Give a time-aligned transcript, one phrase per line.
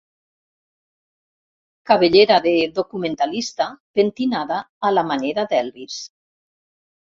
[1.91, 3.69] Cabellera de documentalista
[4.01, 4.59] pentinada
[4.91, 6.01] a la manera d'Elvis.